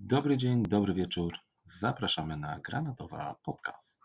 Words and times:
Dobry 0.00 0.36
dzień, 0.36 0.62
dobry 0.62 0.94
wieczór. 0.94 1.32
Zapraszamy 1.64 2.36
na 2.36 2.58
Granatowa 2.58 3.36
Podcast. 3.44 3.98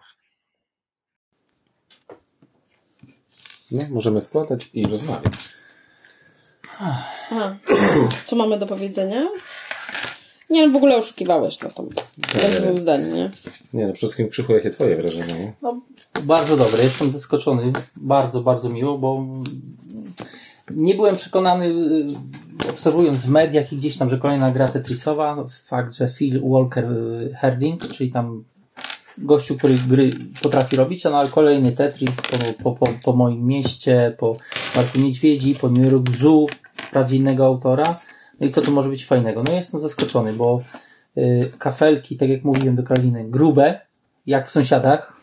No, 3.72 3.82
możemy 3.92 4.22
składać 4.22 4.70
i 4.74 4.84
rozmawiać. 4.84 5.34
Co 8.26 8.36
mamy 8.36 8.60
do 8.60 8.66
powiedzenia? 8.66 9.22
Nie, 10.50 10.68
no 10.68 10.74
w 10.74 10.76
ogóle 10.76 10.98
oszukiwałeś 10.98 11.60
na 11.60 11.70
tą. 11.70 11.90
Dwóch 12.62 12.80
zdań, 12.80 13.14
nie? 13.14 13.30
Nie, 13.74 13.88
no 13.88 13.94
przede 13.94 13.94
wszystkim 13.94 14.30
Krzychu, 14.30 14.54
jakie 14.54 14.70
twoje 14.70 14.96
wrażenie? 14.96 15.34
Nie? 15.34 15.54
No, 15.62 15.82
bardzo 16.24 16.58
dobre. 16.58 16.84
Jestem 16.84 17.12
zaskoczony. 17.12 17.74
Bardzo, 17.96 18.42
bardzo 18.42 18.70
miło, 18.70 18.98
bo 18.98 19.26
nie 20.72 20.96
byłem 20.96 21.16
przekonany, 21.16 21.66
y, 21.66 22.08
obserwując 22.70 23.26
w 23.26 23.30
mediach 23.30 23.74
i 23.74 23.78
gdzieś 23.78 23.98
tam, 23.98 24.10
że 24.10 24.18
kolejna 24.18 24.52
gra 24.52 24.68
Tetrisowa, 24.68 25.44
fakt, 25.66 25.94
że 25.94 26.08
Phil 26.08 26.42
Walker 26.44 26.92
y, 26.92 27.36
Herding, 27.40 27.88
czyli 27.88 28.12
tam 28.12 28.44
gościu, 29.18 29.58
który 29.58 29.76
gry 29.88 30.12
potrafi 30.42 30.76
robić, 30.76 31.04
no 31.04 31.18
ale 31.18 31.30
kolejny 31.30 31.72
Tetris 31.72 32.12
po, 32.16 32.64
po, 32.64 32.72
po, 32.72 32.94
po 33.04 33.14
moim 33.14 33.46
mieście, 33.46 34.16
po 34.18 34.36
Parku 34.76 35.00
Niedźwiedzi, 35.00 35.56
po 35.56 35.70
New 35.70 35.92
York 35.92 36.18
Zoo, 36.18 36.46
wprawdzie 36.74 37.16
innego 37.16 37.46
autora. 37.46 38.00
No 38.40 38.48
i 38.48 38.52
co 38.52 38.62
tu 38.62 38.72
może 38.72 38.90
być 38.90 39.06
fajnego? 39.06 39.44
No 39.44 39.52
jestem 39.52 39.80
zaskoczony, 39.80 40.34
bo 40.34 40.62
y, 41.18 41.52
kafelki, 41.58 42.18
tak 42.18 42.30
jak 42.30 42.44
mówiłem 42.44 42.76
do 42.76 42.84
Karoliny, 42.84 43.26
grube, 43.30 43.82
jak 44.28 44.48
w 44.48 44.52
sąsiadach. 44.52 45.22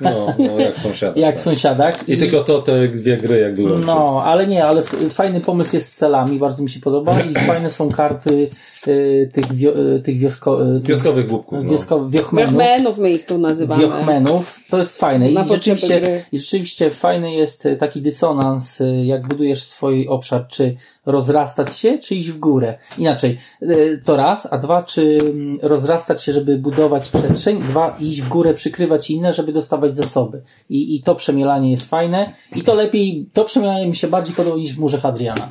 No, 0.00 0.34
no 0.38 0.60
jak 0.60 0.74
w 0.74 0.80
sąsiadach. 0.80 1.16
Jak 1.16 1.34
tak. 1.34 1.40
w 1.40 1.44
sąsiadach. 1.44 2.08
I 2.08 2.16
tylko 2.16 2.44
to 2.44 2.62
te 2.62 2.88
dwie 2.88 3.16
gry 3.16 3.38
jakby 3.38 3.62
łączy. 3.62 3.86
No, 3.86 4.22
ale 4.24 4.46
nie, 4.46 4.64
ale 4.64 4.82
fajny 5.10 5.40
pomysł 5.40 5.76
jest 5.76 5.92
z 5.92 5.96
celami, 5.96 6.38
bardzo 6.38 6.62
mi 6.62 6.70
się 6.70 6.80
podoba 6.80 7.20
i 7.20 7.34
fajne 7.52 7.70
są 7.70 7.90
karty 7.90 8.48
y, 8.88 9.30
tych, 9.32 9.52
wio, 9.52 9.94
y, 9.94 10.00
tych 10.00 10.18
wiosko, 10.18 10.66
y, 10.76 10.80
Wioskowych 10.80 11.26
głupków. 11.26 11.64
No. 11.64 11.70
wiosko, 11.70 12.08
wiochmenów. 12.08 12.52
Wiochmenów 12.52 12.98
my 12.98 13.10
ich 13.10 13.26
tu 13.26 13.38
nazywamy. 13.38 13.82
Wiochmenów, 13.82 14.60
to 14.70 14.78
jest 14.78 14.98
fajne. 14.98 15.30
I 15.30 15.34
Na 15.34 15.44
rzeczywiście. 15.44 16.24
I 16.32 16.38
rzeczywiście 16.38 16.90
fajny 16.90 17.32
jest 17.32 17.66
y, 17.66 17.76
taki 17.76 18.02
dysonans, 18.02 18.80
y, 18.80 19.04
jak 19.04 19.28
budujesz 19.28 19.62
swój 19.62 20.08
obszar, 20.08 20.46
czy 20.48 20.74
rozrastać 21.10 21.78
się, 21.78 21.98
czy 21.98 22.14
iść 22.14 22.30
w 22.30 22.38
górę. 22.38 22.78
Inaczej, 22.98 23.38
y, 23.62 24.02
to 24.04 24.16
raz, 24.16 24.52
a 24.52 24.58
dwa, 24.58 24.82
czy 24.82 25.18
mm, 25.20 25.56
rozrastać 25.62 26.22
się, 26.22 26.32
żeby 26.32 26.58
budować 26.58 27.08
przestrzeń, 27.08 27.62
dwa, 27.62 27.96
iść 28.00 28.22
w 28.22 28.28
górę, 28.28 28.54
przykrywać 28.54 29.10
inne, 29.10 29.32
żeby 29.32 29.52
dostawać 29.52 29.96
zasoby. 29.96 30.42
I, 30.70 30.96
i 30.96 31.02
to 31.02 31.14
przemielanie 31.14 31.70
jest 31.70 31.88
fajne 31.88 32.32
i 32.56 32.62
to 32.62 32.74
lepiej, 32.74 33.28
to 33.32 33.44
przemielanie 33.44 33.86
mi 33.86 33.96
się 33.96 34.08
bardziej 34.08 34.34
podoba 34.34 34.56
niż 34.56 34.72
w 34.72 34.78
murze 34.78 35.00
Hadriana. 35.00 35.48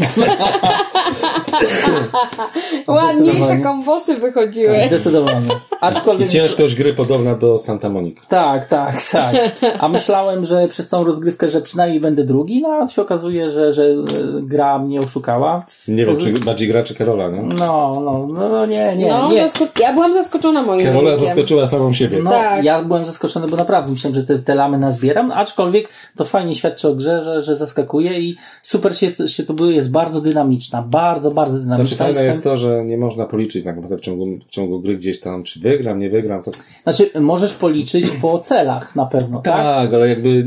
Ładniejsze 2.88 3.58
kombosy 3.58 4.14
wychodziły. 4.14 4.80
Zdecydowanie. 4.86 5.48
Aczkolwiek... 5.80 6.30
Ciężkość 6.30 6.74
gry 6.74 6.92
podobna 6.92 7.34
do 7.34 7.58
Santa 7.58 7.88
Monica. 7.88 8.20
Tak, 8.28 8.64
tak, 8.68 8.94
tak. 9.12 9.34
A 9.78 9.88
myślałem, 9.88 10.44
że 10.44 10.68
przez 10.68 10.88
całą 10.88 11.04
rozgrywkę, 11.04 11.48
że 11.48 11.60
przynajmniej 11.62 12.00
będę 12.00 12.24
drugi, 12.24 12.62
no 12.62 12.68
a 12.68 12.88
się 12.88 13.02
okazuje, 13.02 13.50
że, 13.50 13.72
że 13.72 13.84
e, 13.84 13.96
gra 14.42 14.78
mnie 14.78 15.00
oszukała. 15.00 15.66
Nie 15.88 16.06
wiem, 16.06 16.16
czy 16.16 16.32
bardziej 16.32 16.68
gra, 16.68 16.82
czy 16.82 16.94
Karola, 16.94 17.28
nie? 17.28 17.42
No, 17.42 18.00
no, 18.04 18.28
no, 18.32 18.48
no 18.48 18.66
nie, 18.66 18.96
nie, 18.96 19.08
no, 19.08 19.30
nie. 19.32 19.48
ja 19.80 19.92
byłam 19.92 20.14
zaskoczona 20.14 20.62
moim 20.62 20.86
Karola 20.86 21.10
wynikiem. 21.10 21.26
zaskoczyła 21.26 21.66
samą 21.66 21.92
siebie. 21.92 22.18
No, 22.22 22.30
Tak. 22.30 22.64
ja 22.64 22.82
byłem 22.82 23.04
zaskoczony, 23.04 23.48
bo 23.48 23.56
naprawdę 23.56 23.90
myślałem, 23.92 24.14
że 24.14 24.24
te, 24.24 24.38
te 24.38 24.54
lamy 24.54 24.78
nazbieram, 24.78 25.32
aczkolwiek 25.32 25.88
to 26.16 26.24
fajnie 26.24 26.54
świadczy 26.54 26.88
o 26.88 26.94
grze, 26.94 27.22
że, 27.22 27.42
że 27.42 27.56
zaskakuje 27.56 28.20
i 28.20 28.36
super 28.62 28.96
się, 28.96 29.28
się 29.28 29.42
to 29.42 29.52
było, 29.54 29.70
jest 29.70 29.90
bardzo 29.90 30.20
dynamiczna, 30.20 30.82
bardzo, 30.82 31.30
bardzo 31.30 31.58
dynamiczna. 31.58 31.86
Znaczy 31.86 31.96
fajne 31.98 32.10
Jestem- 32.10 32.26
jest 32.26 32.44
to, 32.44 32.56
że 32.56 32.84
nie 32.84 32.98
można 32.98 33.26
policzyć 33.26 33.64
tak 33.64 33.76
naprawdę 33.76 33.96
w 33.96 34.00
ciągu, 34.00 34.26
w 34.46 34.50
ciągu 34.50 34.80
gry 34.80 34.96
gdzieś 34.96 35.20
tam, 35.20 35.42
czy 35.42 35.60
wygram, 35.76 35.98
nie 35.98 36.10
wygram. 36.10 36.42
To... 36.42 36.50
Znaczy, 36.82 37.10
możesz 37.20 37.54
policzyć 37.54 38.06
po 38.22 38.38
celach 38.38 38.96
na 38.96 39.06
pewno, 39.06 39.40
tak? 39.40 39.54
Tak, 39.54 39.94
ale 39.94 40.08
jakby 40.08 40.46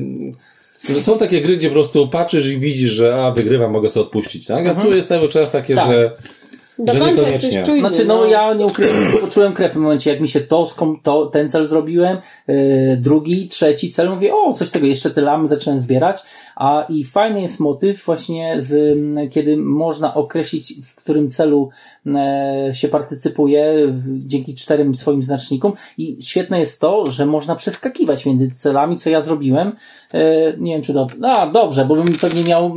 no 0.90 1.02
są 1.02 1.18
takie 1.18 1.42
gry, 1.42 1.58
gdzie 1.58 1.68
po 1.68 1.74
prostu 1.74 2.08
patrzysz 2.08 2.48
i 2.48 2.58
widzisz, 2.58 2.92
że 2.92 3.26
a, 3.26 3.32
wygrywam, 3.32 3.72
mogę 3.72 3.90
sobie 3.90 4.06
odpuścić, 4.06 4.48
tak? 4.48 4.68
A 4.68 4.76
tu 4.76 4.88
jest 4.88 5.08
cały 5.08 5.30
czas 5.30 5.52
takie, 5.52 5.76
Tak. 5.76 5.92
że, 5.92 6.12
Do 6.80 6.94
że 6.94 7.00
końca 7.00 7.22
niekoniecznie. 7.22 7.50
jesteś 7.50 7.66
czujny. 7.66 7.90
Znaczy, 7.90 8.06
no, 8.06 8.26
ja 8.26 8.54
nie 8.54 8.66
ukrywam, 8.66 8.96
poczułem 9.22 9.54
krew 9.54 9.74
w 9.74 9.76
momencie, 9.76 10.10
jak 10.10 10.20
mi 10.20 10.28
się 10.28 10.40
to, 10.42 10.68
skom, 10.68 11.00
to 11.04 11.26
ten 11.26 11.50
cel 11.50 11.66
zrobiłem, 11.66 12.18
yy, 12.48 12.98
drugi, 12.98 13.48
trzeci 13.48 13.92
cel, 13.92 14.10
mówię, 14.10 14.36
o, 14.36 14.54
coś 14.54 14.70
tego, 14.70 14.88
jeszcze 14.88 15.12
te 15.12 15.22
lamy 15.22 15.50
zacząłem 15.50 15.80
zbierać, 15.80 16.18
a 16.56 16.86
i 16.90 17.04
fajny 17.04 17.42
jest 17.42 17.60
motyw 17.60 18.06
właśnie 18.06 18.56
z, 18.60 18.98
kiedy 19.32 19.58
można 19.58 20.14
określić, 20.14 20.74
w 20.84 20.96
którym 20.96 21.30
celu 21.30 21.70
się 22.74 22.88
partycypuje 22.88 23.74
dzięki 24.18 24.56
czterem 24.56 24.96
swoim 24.96 25.24
znacznikom 25.24 25.74
i 25.98 26.18
świetne 26.22 26.60
jest 26.60 26.82
to, 26.82 27.12
że 27.12 27.26
można 27.26 27.56
przeskakiwać 27.56 28.26
między 28.26 28.52
celami, 28.52 28.98
co 28.98 29.10
ja 29.10 29.22
zrobiłem, 29.22 29.72
e, 30.14 30.54
nie 30.58 30.74
wiem, 30.74 30.82
czy 30.82 30.94
dobrze, 30.94 31.18
a, 31.24 31.48
dobrze, 31.48 31.86
bo 31.86 31.96
bym 31.96 32.14
pewnie 32.16 32.44
miał, 32.44 32.66
e, 32.66 32.70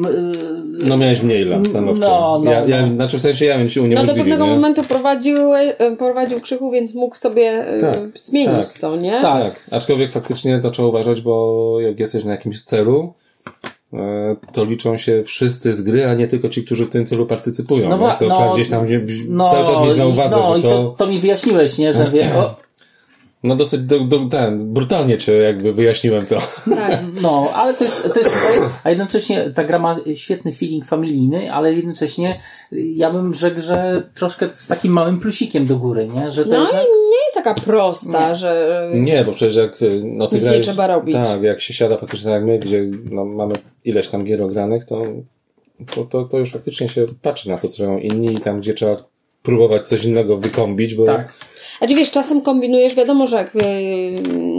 No 0.87 0.97
miałeś 0.97 1.23
mniej 1.23 1.45
lat 1.45 1.69
stanowczo. 1.69 2.01
No, 2.01 2.41
no, 2.45 2.51
ja, 2.51 2.65
ja, 2.67 2.87
no. 2.87 2.95
Znaczy 2.95 3.19
w 3.19 3.21
sensie 3.21 3.45
ja 3.45 3.59
bym 3.59 3.69
się 3.69 3.81
No 3.81 3.83
do 3.83 3.87
uniemożliwił, 3.87 4.23
pewnego 4.25 4.47
nie? 4.47 4.51
momentu 4.51 4.83
prowadził, 4.83 5.55
e, 5.55 5.97
prowadził 5.97 6.41
krzychu, 6.41 6.71
więc 6.71 6.95
mógł 6.95 7.17
sobie 7.17 7.43
e, 7.69 7.81
Tak, 7.81 8.19
zmienić 8.19 8.57
tak. 8.57 8.79
to, 8.79 8.97
nie? 8.97 9.21
Tak. 9.23 9.55
Tak, 9.55 9.67
aczkolwiek 9.71 10.13
faktycznie 10.13 10.59
to 10.59 10.71
trzeba 10.71 10.89
uważać, 10.89 11.21
bo 11.21 11.77
jak 11.81 12.01
jesteś 12.01 12.25
na 12.25 12.31
jakimś 12.31 12.63
celu, 12.63 13.13
e, 13.47 13.76
to 14.53 14.65
liczą 14.65 14.97
się 14.97 15.23
wszyscy 15.23 15.75
z 15.75 15.83
gry, 15.83 16.07
a 16.07 16.15
nie 16.15 16.29
tylko 16.29 16.49
ci, 16.49 16.65
którzy 16.65 16.87
w 16.87 16.89
tym 16.89 17.07
celu 17.07 17.27
partycypują. 17.27 17.89
No 17.89 17.99
to 17.99 18.27
no, 18.27 18.35
trzeba 18.35 18.55
gdzieś 18.55 18.69
tam 18.69 18.87
wzi- 18.87 19.29
cały 19.51 19.67
czas 19.67 19.81
mieć 19.85 19.97
na 19.97 20.07
uwadze, 20.07 20.37
no, 20.37 20.57
że 20.57 20.63
to, 20.63 20.69
to, 20.69 20.95
to 20.99 21.07
mi 21.07 21.19
wyjaśniłeś, 21.19 21.79
nie, 21.79 21.93
że 21.93 22.11
wie, 22.11 22.35
o, 22.35 22.66
no 23.47 23.57
dosyć 23.57 23.81
do, 23.81 24.01
do, 24.01 24.19
ten, 24.19 24.73
brutalnie 24.73 25.19
cię 25.19 25.33
jakby 25.33 25.73
wyjaśniłem 25.73 26.27
to. 26.27 26.39
Tak. 26.77 27.01
No, 27.23 27.51
ale 27.55 27.75
to 27.75 27.85
jest, 27.85 28.09
to 28.15 28.21
jest, 28.21 28.37
a 28.85 28.91
jednocześnie 28.91 29.51
ta 29.55 29.65
gra 29.65 29.79
ma 29.79 29.97
świetny 30.15 30.53
feeling 30.53 30.85
familijny, 30.85 31.53
ale 31.53 31.75
jednocześnie 31.75 32.41
ja 32.73 33.11
bym 33.11 33.35
rzekł, 33.35 33.61
że 33.61 34.03
troszkę 34.15 34.49
z 34.53 34.67
takim 34.67 34.93
małym 34.93 35.21
plusikiem 35.21 35.67
do 35.67 35.77
góry, 35.77 36.09
nie? 36.09 36.31
Że 36.31 36.45
to 36.45 36.51
No 36.51 36.63
jednak, 36.63 36.83
i 36.83 37.09
nie 37.11 37.25
jest 37.25 37.35
taka 37.35 37.55
prosta, 37.55 38.35
że 38.35 38.91
Nie, 38.95 39.25
bo 39.25 39.33
przecież 39.33 39.57
jak 39.57 39.79
no, 40.05 40.29
ty 40.29 40.37
Nic 40.37 40.45
nie 40.45 40.61
trzeba 40.61 40.87
robić. 40.87 41.15
Tak, 41.15 41.43
jak 41.43 41.61
się 41.61 41.75
siada 41.75 41.97
faktycznie 41.97 42.31
tak 42.31 42.35
jak 42.35 42.45
my, 42.45 42.59
gdzie 42.59 42.91
no, 43.11 43.25
mamy 43.25 43.55
ileś 43.85 44.09
tam 44.09 44.25
gier 44.25 44.43
ogranych, 44.43 44.85
to, 44.85 45.03
to, 45.95 46.05
to, 46.05 46.25
to 46.25 46.39
już 46.39 46.53
faktycznie 46.53 46.89
się 46.89 47.07
patrzy 47.23 47.49
na 47.49 47.59
to, 47.59 47.69
co 47.69 47.87
robią 47.87 47.99
inni 47.99 48.33
i 48.33 48.41
tam, 48.41 48.61
gdzie 48.61 48.75
trzeba 48.75 48.97
próbować 49.43 49.89
coś 49.89 50.05
innego 50.05 50.37
wykombić, 50.37 50.95
bo 50.95 51.05
tak. 51.05 51.35
A 51.81 51.87
czy 51.87 51.95
wiesz, 51.95 52.11
czasem 52.11 52.43
kombinujesz, 52.43 52.95
wiadomo, 52.95 53.27
że 53.27 53.37
jak 53.37 53.57
y, 53.57 53.61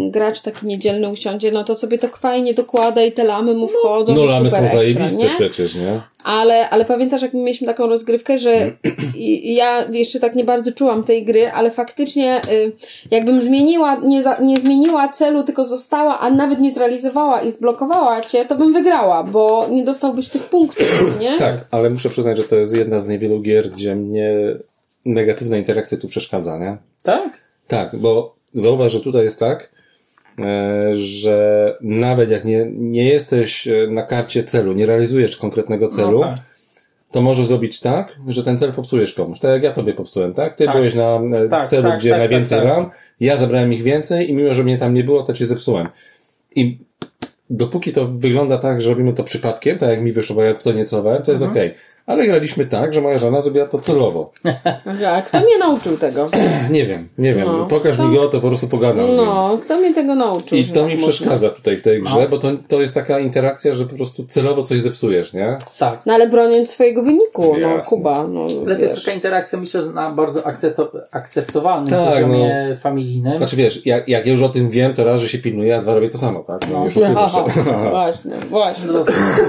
gracz 0.09 0.41
taki 0.41 0.66
niedzielny 0.66 1.09
usiądzie, 1.09 1.51
no 1.51 1.63
to 1.63 1.75
sobie 1.75 1.97
tak 1.97 2.17
fajnie 2.17 2.53
dokłada 2.53 3.01
i 3.01 3.11
te 3.11 3.23
lamy 3.23 3.53
mu 3.53 3.67
wchodzą. 3.67 4.13
no 4.16 4.23
i 4.23 4.28
lamy 4.28 4.50
super 4.50 4.50
są 4.50 4.63
ekstra, 4.63 4.79
zajebiste 4.79 5.23
nie? 5.23 5.29
przecież, 5.29 5.75
nie? 5.75 6.01
Ale, 6.23 6.69
ale 6.69 6.85
pamiętasz, 6.85 7.22
jak 7.22 7.33
my 7.33 7.39
mieliśmy 7.39 7.67
taką 7.67 7.88
rozgrywkę, 7.88 8.39
że 8.39 8.72
i 9.16 9.56
ja 9.56 9.85
jeszcze 9.91 10.19
tak 10.19 10.35
nie 10.35 10.44
bardzo 10.44 10.72
czułam 10.72 11.03
tej 11.03 11.25
gry, 11.25 11.51
ale 11.51 11.72
faktycznie 11.72 12.41
y, 12.51 12.72
jakbym 13.11 13.44
zmieniła, 13.44 14.01
nie, 14.03 14.23
za, 14.23 14.38
nie 14.41 14.61
zmieniła 14.61 15.07
celu, 15.07 15.44
tylko 15.44 15.66
została, 15.66 16.19
a 16.19 16.29
nawet 16.29 16.59
nie 16.59 16.72
zrealizowała 16.72 17.41
i 17.41 17.51
zblokowała 17.51 18.22
cię, 18.22 18.45
to 18.45 18.56
bym 18.56 18.73
wygrała, 18.73 19.23
bo 19.23 19.67
nie 19.72 19.83
dostałbyś 19.83 20.29
tych 20.29 20.44
punktów, 20.44 21.19
nie? 21.19 21.39
Tak, 21.39 21.66
ale 21.72 21.89
muszę 21.89 22.09
przyznać, 22.09 22.38
że 22.38 22.44
to 22.44 22.56
jest 22.56 22.75
jedna 22.75 23.00
z 23.00 23.07
niewielu 23.07 23.41
gier, 23.41 23.69
gdzie 23.69 23.95
mnie 23.95 24.33
negatywna 25.05 25.57
interakcja 25.57 25.97
tu 25.97 26.07
przeszkadza, 26.07 26.57
nie? 26.57 26.77
Tak? 27.03 27.41
Tak, 27.67 27.95
bo 27.95 28.35
zauważ, 28.53 28.91
że 28.91 28.99
tutaj 28.99 29.23
jest 29.23 29.39
tak, 29.39 29.71
e, 30.39 30.95
że 30.95 31.77
nawet 31.81 32.29
jak 32.29 32.45
nie, 32.45 32.65
nie 32.71 33.03
jesteś 33.09 33.67
e, 33.67 33.87
na 33.89 34.01
karcie 34.03 34.43
celu, 34.43 34.73
nie 34.73 34.85
realizujesz 34.85 35.37
konkretnego 35.37 35.87
celu, 35.87 36.19
No 36.19 36.25
tak. 36.27 36.37
to 37.11 37.21
możesz 37.21 37.45
zrobić 37.45 37.79
tak, 37.79 38.15
że 38.27 38.43
ten 38.43 38.57
cel 38.57 38.73
popsujesz 38.73 39.13
komuś. 39.13 39.39
Tak 39.39 39.51
jak 39.51 39.63
ja 39.63 39.71
tobie 39.71 39.94
popsułem, 39.94 40.33
tak? 40.33 40.55
Ty 40.55 40.65
Tak. 40.65 40.75
byłeś 40.75 40.94
na 40.94 41.21
e, 41.33 41.50
Tak, 41.50 41.67
celu, 41.67 41.83
tak, 41.89 42.00
gdzie 42.00 42.09
tak, 42.09 42.19
najwięcej 42.19 42.57
tak, 42.59 42.67
tak. 42.67 42.77
ram, 42.77 42.89
ja 43.19 43.38
zabrałem 43.38 43.73
ich 43.73 43.83
więcej 43.83 44.29
i 44.29 44.33
mimo, 44.33 44.53
że 44.53 44.63
mnie 44.63 44.77
tam 44.77 44.93
nie 44.93 45.03
było, 45.03 45.23
to 45.23 45.33
cię 45.33 45.45
zepsułem. 45.45 45.88
I 46.55 46.77
dopóki 47.50 47.91
to 47.91 48.07
wygląda 48.07 48.57
tak, 48.57 48.81
że 48.81 48.89
robimy 48.89 49.13
to 49.13 49.23
przypadkiem, 49.23 49.77
tak 49.77 49.89
jak 49.89 50.01
mi 50.01 50.11
wyszło, 50.11 50.35
bo 50.35 50.43
ja 50.43 50.53
w 50.53 50.63
to 50.63 50.71
nie 50.71 50.85
celowałem, 50.85 51.23
to 51.23 51.31
jest 51.31 51.43
Mhm. 51.43 51.57
okej. 51.65 51.77
Ale 52.07 52.27
graliśmy 52.27 52.65
tak, 52.65 52.94
że 52.94 53.01
moja 53.01 53.19
żona 53.19 53.42
zrobiła 53.42 53.65
to 53.65 53.80
celowo. 53.80 54.31
A 55.15 55.21
kto 55.21 55.39
mnie 55.39 55.57
nauczył 55.59 55.98
tego? 55.98 56.30
Nie 56.69 56.86
wiem, 56.86 57.09
nie 57.18 57.33
wiem. 57.33 57.48
No. 57.48 57.65
Pokaż 57.65 58.00
mi 58.00 58.15
go, 58.15 58.27
to 58.27 58.42
po 58.42 58.48
prostu 58.48 58.68
pogadam 58.68 59.06
z 59.06 59.09
nim. 59.09 59.25
No, 59.25 59.57
kto 59.62 59.77
mnie 59.77 59.94
tego 59.94 60.15
nauczył? 60.15 60.57
I 60.57 60.65
to 60.65 60.74
tak 60.74 60.89
mi 60.89 60.95
można? 60.95 61.07
przeszkadza 61.09 61.50
tutaj 61.50 61.77
w 61.77 61.81
tej 61.81 62.01
grze, 62.01 62.27
bo 62.30 62.38
to, 62.38 62.51
to 62.68 62.81
jest 62.81 62.94
taka 62.94 63.19
interakcja, 63.19 63.75
że 63.75 63.86
po 63.86 63.95
prostu 63.95 64.25
celowo 64.25 64.63
coś 64.63 64.81
zepsujesz, 64.81 65.33
nie? 65.33 65.57
Tak. 65.80 66.06
No 66.06 66.13
ale 66.13 66.30
broniąc 66.30 66.69
swojego 66.69 67.04
wyniku, 67.04 67.54
no 67.54 67.57
Jasne. 67.57 67.98
Kuba, 67.98 68.27
no 68.27 68.48
Ale 68.65 68.75
to 68.75 68.81
jest 68.81 68.95
taka 68.95 69.12
interakcja, 69.12 69.60
myślę, 69.60 69.83
że 69.83 69.89
na 69.89 70.12
bardzo 70.12 70.48
akcepto, 70.48 70.92
akceptowalnym 71.12 71.89
Tak, 71.89 72.13
poziomie 72.13 72.77
familijnym. 72.80 73.38
Znaczy 73.38 73.56
wiesz, 73.56 73.86
jak, 73.86 74.07
jak 74.07 74.25
ja 74.25 74.31
już 74.31 74.42
o 74.42 74.50
tym 74.50 74.69
wiem, 74.69 74.94
to 74.94 75.03
raz, 75.03 75.21
że 75.21 75.30
się 75.30 75.38
pilnuję, 75.38 75.77
a 75.77 75.81
dwa 75.81 75.94
robię 75.94 76.10
to 76.10 76.18
samo, 76.18 76.44
tak? 76.44 76.62
No, 76.74 76.86
już 76.86 76.94
Aha, 77.15 77.44
się. 77.53 77.62
właśnie, 77.89 78.36
właśnie. 78.50 78.88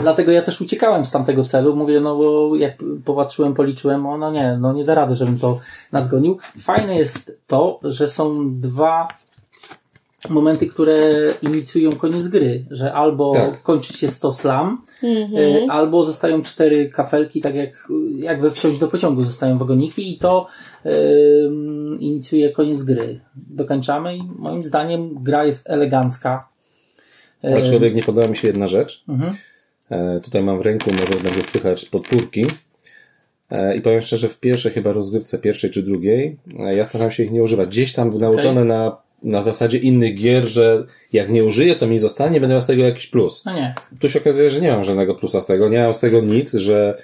Dlatego 0.03 0.33
ja 0.33 0.43
też 0.43 0.61
uciekałem 0.61 1.07
z 1.07 1.11
tamtego 1.11 1.45
celu. 1.45 1.77
Mówię, 1.77 2.01
no 2.01 2.17
bo 2.17 2.48
jak 2.55 2.75
popatrzyłem, 3.05 3.55
policzyłem, 3.55 4.07
o 4.07 4.19
no 4.19 4.33
nie, 4.33 4.59
no 4.61 4.73
nie 4.73 4.85
da 4.85 4.95
rady, 4.95 5.15
żebym 5.15 5.39
to 5.39 5.61
nadgonił. 5.93 6.39
Fajne 6.59 6.97
jest 6.97 7.39
to, 7.47 7.81
że 7.83 8.09
są 8.09 8.51
dwa 8.61 9.09
momenty, 10.29 10.67
które 10.67 10.99
inicjują 11.43 11.93
koniec 11.93 12.29
gry, 12.29 12.65
że 12.71 12.93
albo 12.93 13.33
Tak. 13.35 13.63
kończy 13.63 13.93
się 13.93 14.09
100 14.09 14.33
slam, 14.33 14.83
y, 15.05 15.67
albo 15.69 16.05
zostają 16.05 16.43
cztery 16.43 16.89
kafelki, 16.89 17.41
tak 17.41 17.55
jak, 17.55 17.89
jak 18.17 18.41
we 18.41 18.51
wsiąść 18.51 18.79
do 18.79 18.89
pociągu 18.89 19.25
zostają 19.25 19.59
wagoniki 19.59 20.13
i 20.15 20.19
to 20.19 20.47
y, 20.87 20.91
inicjuje 21.99 22.51
koniec 22.51 22.83
gry. 22.83 23.21
Dokończamy 23.37 24.17
i 24.17 24.23
moim 24.39 24.65
zdaniem 24.65 25.23
gra 25.23 25.45
jest 25.45 25.71
elegancka. 25.71 26.49
Y, 27.45 27.59
Aczkolwiek 27.59 27.95
nie 27.95 28.03
podoba 28.03 28.29
mi 28.29 28.37
się 28.37 28.49
jedna 28.49 28.67
rzecz. 28.67 29.05
Mhm. 29.09 29.35
E, 29.91 30.21
tutaj 30.21 30.43
mam 30.43 30.59
w 30.59 30.63
ręku, 30.63 30.91
może 30.93 31.23
będzie 31.25 31.43
słychać 31.43 31.85
podpórki. 31.85 32.47
E, 33.51 33.77
I 33.77 33.81
powiem 33.81 34.01
szczerze, 34.01 34.29
w 34.29 34.39
pierwszej 34.41 34.73
chyba 34.73 34.93
rozgrywce, 34.93 35.39
pierwszej 35.39 35.71
czy 35.71 35.83
drugiej, 35.83 36.37
e, 36.65 36.75
ja 36.77 36.85
staram 36.85 37.11
się 37.11 37.23
ich 37.23 37.31
nie 37.31 37.43
używać. 37.43 37.69
Gdzieś 37.69 37.93
tam 37.93 38.19
nauczone 38.19 38.65
na, 38.65 38.97
na 39.23 39.41
zasadzie 39.41 39.79
innych 39.79 40.15
gier, 40.15 40.47
że 40.49 40.85
jak 41.13 41.29
nie 41.31 41.45
użyję, 41.45 41.77
to 41.77 41.87
mi 41.87 41.99
zostanie, 41.99 42.41
będę 42.41 42.55
miał 42.55 42.61
z 42.61 42.67
tego 42.67 42.83
jakiś 42.83 43.07
plus. 43.07 43.45
No 43.47 43.53
nie. 43.53 43.75
Tu 44.01 44.09
się 44.09 44.19
okazuje, 44.21 44.51
że 44.51 44.61
nie 44.61 44.71
mam 44.73 44.85
żadnego 44.85 45.15
plusa 45.15 45.41
z 45.41 45.47
tego. 45.47 45.69
Nie 45.69 45.79
mam 45.79 45.95
z 45.95 46.01
tego 46.01 46.21
nic, 46.21 46.53
że 46.55 46.97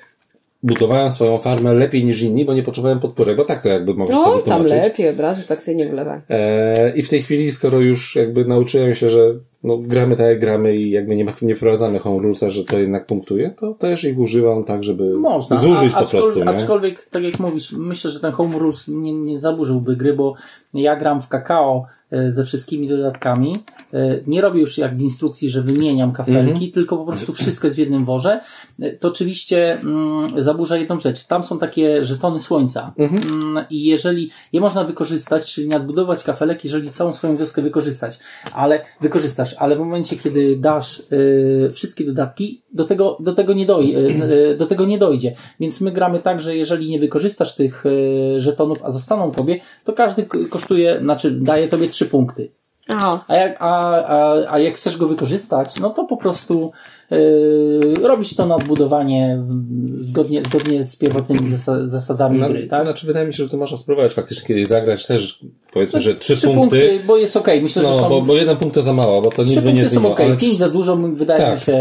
budowałem 0.63 1.11
swoją 1.11 1.39
farmę 1.39 1.75
lepiej 1.75 2.05
niż 2.05 2.23
inni, 2.23 2.45
bo 2.45 2.55
nie 2.55 2.63
potrzebowałem 2.63 3.01
podpórek, 3.01 3.37
bo 3.37 3.45
tak 3.45 3.63
to 3.63 3.69
jakby 3.69 3.95
mogę 3.95 4.13
No, 4.15 4.25
sobie 4.25 4.43
tam 4.43 4.43
tłumaczyć. 4.43 4.85
lepiej 4.85 5.09
od 5.09 5.21
razu, 5.21 5.43
tak 5.49 5.63
sobie 5.63 5.77
nie 5.77 5.87
wlewaj. 5.87 6.21
E, 6.31 6.93
I 6.97 7.03
w 7.03 7.09
tej 7.09 7.23
chwili, 7.23 7.53
skoro 7.53 7.81
już 7.81 8.17
jakby 8.17 8.45
nauczyłem 8.45 8.95
się, 8.95 9.09
że 9.11 9.35
no, 9.65 9.79
gramy 9.79 10.17
tak 10.17 10.27
jak 10.27 10.41
gramy 10.41 10.77
i 10.77 10.91
jakby 10.91 11.17
nie, 11.17 11.27
nie 11.43 11.57
wprowadzamy 11.57 11.99
home 11.99 12.23
rulesa, 12.23 12.51
że 12.51 12.65
to 12.65 12.79
jednak 12.79 13.07
punktuje, 13.07 13.51
to 13.51 13.75
też 13.75 14.05
ich 14.05 14.19
używam 14.19 14.65
tak, 14.65 14.85
żeby 14.85 15.19
Można. 15.19 15.57
zużyć 15.57 15.93
A- 15.95 16.03
po 16.03 16.09
prostu, 16.11 16.39
nie? 16.39 16.49
Aczkolwiek, 16.49 17.05
tak 17.05 17.23
jak 17.23 17.39
mówisz, 17.41 17.73
myślę, 17.73 18.11
że 18.11 18.21
ten 18.21 18.33
Home 18.33 18.59
Rules 18.59 18.89
nie, 18.89 19.13
nie 19.13 19.41
zaburzyłby 19.41 19.97
gry, 19.97 20.15
bo 20.15 20.35
ja 20.75 20.97
gram 20.97 21.23
w 21.23 21.29
kakao 21.29 21.87
e, 22.11 22.31
ze 22.31 22.45
wszystkimi 22.45 22.89
dodatkami. 22.89 23.57
E, 23.95 24.21
Nie 24.27 24.41
robię 24.41 24.61
już 24.61 24.79
jak 24.79 24.97
w 24.97 25.01
instrukcji, 25.01 25.51
że 25.51 25.63
wymieniam 25.63 26.13
kafelki, 26.13 26.51
Mhm. 26.51 26.71
tylko 26.73 26.97
po 26.97 27.05
prostu 27.07 27.33
wszystko 27.33 27.67
jest 27.67 27.77
w 27.77 27.81
jednym 27.81 28.05
worze. 28.05 28.41
E, 28.81 28.93
To 28.93 29.09
oczywiście 29.09 29.73
mm, 29.81 30.43
zaburza 30.43 30.77
jedną 30.77 31.01
rzecz. 31.01 31.25
Tam 31.27 31.45
są 31.45 31.59
takie 31.59 32.05
żetony 32.05 32.41
słońca. 32.41 32.93
Mhm. 32.99 33.23
Mm, 33.43 33.65
I 33.71 33.85
jeżeli 33.85 34.31
je 34.53 34.61
można 34.61 34.85
wykorzystać, 34.85 35.55
czyli 35.55 35.69
nadbudować 35.69 36.23
kafelek, 36.25 36.65
jeżeli 36.65 36.91
całą 36.91 37.13
swoją 37.13 37.37
wioskę 37.37 37.63
wykorzystać, 37.63 38.19
ale 38.55 38.81
wykorzystasz, 39.01 39.54
ale 39.59 39.77
w 39.77 39.79
momencie, 39.79 40.17
kiedy 40.17 40.57
dasz 40.57 41.03
y, 41.13 41.71
wszystkie 41.73 42.05
dodatki, 42.05 42.63
do 42.73 42.85
tego, 42.85 43.17
do, 43.21 43.35
tego 43.35 43.55
nie 43.55 43.67
doj, 43.67 43.97
y, 43.97 44.33
y, 44.53 44.57
do 44.57 44.67
tego 44.67 44.87
nie 44.87 44.99
dojdzie. 44.99 45.35
Więc 45.61 45.81
my 45.81 45.93
gramy 45.93 46.19
tak, 46.19 46.41
że 46.41 46.57
jeżeli 46.57 46.89
nie 46.89 46.99
wykorzystasz 46.99 47.55
tych 47.55 47.87
y, 47.87 48.41
żetonów, 48.41 48.85
a 48.85 48.91
zostaną 48.91 49.31
tobie, 49.31 49.61
to 49.85 49.93
każdy 49.93 50.27
kosztuje, 50.51 50.99
znaczy 51.01 51.31
daje 51.31 51.69
tobie 51.69 51.89
trzy 51.89 52.07
punkty. 52.07 52.51
Aha. 52.89 53.25
A 53.29 53.37
jak, 53.37 53.57
a, 53.61 54.05
a, 54.05 54.35
a 54.53 54.59
jak 54.59 54.75
chcesz 54.75 54.97
go 54.97 55.09
wykorzystać, 55.09 55.81
no 55.81 55.91
to 55.91 56.05
po 56.05 56.17
prostu 56.17 56.73
yy, 57.11 57.95
robisz 58.03 58.35
to 58.37 58.47
nadbudowanie 58.47 59.25
mm, 59.33 59.89
zgodnie, 60.01 60.43
zgodnie 60.43 60.85
z 60.85 60.97
pierwotnymi 60.97 61.49
zasa, 61.49 61.87
zasadami 61.87 62.39
No, 62.41 62.49
gry, 62.49 62.67
tak? 62.67 62.85
Znaczy, 62.85 63.07
wydaje 63.07 63.27
mi 63.27 63.35
się, 63.35 63.45
że 63.45 63.51
to 63.51 63.57
można 63.57 63.77
spróbować 63.77 64.13
faktycznie 64.15 64.49
kiedyś 64.49 64.67
zagrać 64.69 65.07
też, 65.07 65.45
powiedzmy, 65.73 66.01
że 66.01 66.15
trzy, 66.15 66.37
Trzy 66.37 66.47
punkty. 66.49 66.99
bo 67.07 67.17
jest 67.17 67.37
okej. 67.37 67.63
Myślę, 67.63 67.83
że 67.83 67.89
No, 67.89 67.95
są 67.95 68.09
bo, 68.09 68.21
bo 68.23 68.35
jeden 68.37 68.57
punkt 68.57 68.75
to 68.75 68.83
za 68.83 68.93
mało, 68.93 69.23
bo 69.23 69.31
to 69.31 69.43
nic 69.43 69.55
by 69.55 69.61
nie 69.61 69.63
punkty 69.73 69.85
są 69.85 69.91
zmieniło. 69.91 70.13
okej. 70.13 70.37
Pięć 70.37 70.59
za 70.59 70.69
dużo, 70.69 70.97
wydaje 70.97 71.41
Tak. 71.41 71.55
mi 71.55 71.61
się. 71.61 71.73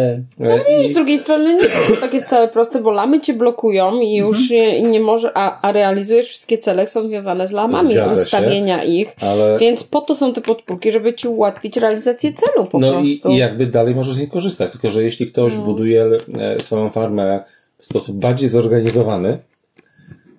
e, 0.41 0.83
I 0.83 0.89
z 0.89 0.93
drugiej 0.93 1.19
strony 1.19 1.53
nie 1.55 1.69
są 1.69 1.93
to 1.95 2.01
takie 2.01 2.21
wcale 2.21 2.47
proste, 2.47 2.81
bo 2.81 2.91
lamy 2.91 3.21
cię 3.21 3.33
blokują 3.33 3.99
i 4.01 4.15
już 4.15 4.51
Mhm. 4.51 4.83
nie, 4.83 4.89
nie 4.91 4.99
może, 4.99 5.31
a, 5.37 5.61
a 5.67 5.71
realizujesz 5.71 6.27
wszystkie 6.27 6.57
cele, 6.57 6.87
są 6.87 7.01
związane 7.01 7.47
z 7.47 7.51
lamami, 7.51 7.93
Zgadza 7.93 8.15
się. 8.15 8.21
ustawienia 8.21 8.83
ich, 8.83 9.15
Ale- 9.21 9.57
więc 9.59 9.83
po 9.83 10.01
to 10.01 10.15
są 10.15 10.33
te 10.33 10.41
podpórki, 10.41 10.91
żeby 10.91 11.13
ci 11.13 11.27
ułatwić 11.27 11.77
realizację 11.77 12.33
celu 12.33 12.65
po 12.71 12.79
No 12.79 12.99
i, 12.99 13.07
prostu. 13.07 13.29
i 13.29 13.37
jakby 13.37 13.67
dalej 13.67 13.95
możesz 13.95 14.15
z 14.15 14.19
nich 14.19 14.29
korzystać, 14.29 14.71
tylko 14.71 14.91
że 14.91 15.03
jeśli 15.03 15.12
ktoś 15.17 15.57
No. 15.57 15.63
buduje 15.63 16.05
e, 16.39 16.59
swoją 16.59 16.89
farmę 16.89 17.43
w 17.77 17.85
sposób 17.85 18.17
bardziej 18.17 18.49
zorganizowany 18.49 19.37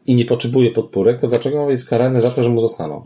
i 0.07 0.15
nie 0.15 0.25
potrzebuje 0.25 0.71
podpórek, 0.71 1.19
to 1.21 1.29
dlaczego 1.29 1.57
ma 1.57 1.67
być 1.67 1.85
karany 1.85 2.21
za 2.21 2.31
to, 2.31 2.43
że 2.43 2.49
mu 2.51 2.61
zostaną? 2.61 3.03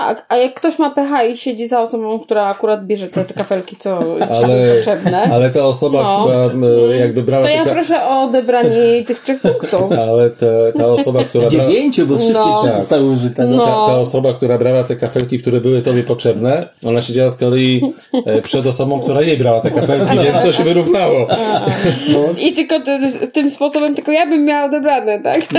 No 0.00 0.06
tak, 0.06 0.26
a 0.28 0.36
jak 0.36 0.54
ktoś 0.54 0.78
ma 0.78 0.90
pecha 0.90 1.24
i 1.24 1.36
siedzi 1.36 1.68
za 1.68 1.80
osobą, 1.80 2.18
która 2.20 2.46
akurat 2.46 2.84
bierze 2.86 3.08
te, 3.08 3.24
te 3.24 3.34
kafelki, 3.34 3.76
co 3.76 3.98
ale, 4.42 4.74
potrzebne, 4.74 5.22
ale 5.22 5.50
ta 5.50 5.60
osoba, 5.60 6.02
No. 6.02 6.24
która 6.24 6.68
e, 6.92 6.96
jakby 6.96 7.22
brała 7.22 7.42
to 7.42 7.48
ja 7.48 7.64
te, 7.64 7.70
proszę 7.70 8.04
o 8.04 8.22
odebranie 8.22 8.76
jej 8.76 9.04
tych 9.04 9.20
trzech 9.20 9.40
punktów. 9.40 9.92
ale 10.10 10.30
te, 10.30 10.72
ta 10.76 10.86
osoba, 10.86 11.24
która 11.24 11.48
brała, 11.48 11.70
Dziewięciu, 11.70 12.06
bo 12.06 12.18
wszystkie 12.18 12.38
No. 12.38 12.62
trzy 12.62 12.78
zostały 12.78 13.04
użyte. 13.10 13.44
No. 13.44 13.56
No. 13.56 13.64
ta, 13.64 13.70
ta 13.70 13.98
osoba, 13.98 14.32
która 14.32 14.58
brała 14.58 14.84
te 14.84 14.96
kafelki, 14.96 15.38
które 15.38 15.60
były 15.60 15.82
tobie 15.82 16.02
potrzebne, 16.02 16.68
ona 16.86 17.00
siedziała 17.00 17.30
z 17.30 17.36
kolei 17.36 17.82
e, 18.26 18.42
przed 18.42 18.66
osobą, 18.66 19.00
która 19.00 19.22
jej 19.22 19.38
brała 19.38 19.60
te 19.60 19.70
kafelki, 19.70 20.18
więc 20.24 20.42
to 20.42 20.52
się 20.52 20.64
wyrównało. 20.64 21.26
I 22.40 22.52
tylko 22.52 22.80
ty, 22.80 22.98
tym 23.32 23.50
sposobem 23.50 23.94
tylko 23.94 24.12
ja 24.12 24.26
bym 24.26 24.44
miała 24.44 24.66
odebrane, 24.66 25.20
tak? 25.22 25.40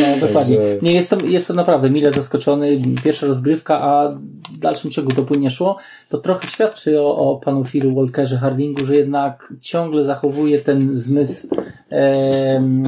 No, 0.00 0.26
dokładnie. 0.26 0.56
Także- 0.56 0.78
Nie, 0.82 0.92
jestem, 0.92 1.20
jestem 1.28 1.56
naprawdę 1.56 1.90
mile 1.90 2.12
zaskoczony. 2.12 2.80
Pierwsza 2.94 3.26
rozgrywka, 3.26 3.80
a 3.80 4.08
w 4.52 4.58
dalszym 4.58 4.90
ciągu 4.90 5.12
to 5.12 5.22
płynnie 5.22 5.50
szło. 5.50 5.76
To 6.08 6.18
trochę 6.18 6.48
świadczy 6.48 7.00
o, 7.00 7.16
o 7.16 7.36
panu 7.36 7.64
Philu 7.64 7.94
Walkerze 7.94 8.38
Hardingu, 8.38 8.86
że 8.86 8.96
jednak 8.96 9.52
ciągle 9.60 10.04
zachowuje 10.04 10.58
ten 10.58 10.96
zmysł 10.96 11.48
em, 11.90 12.84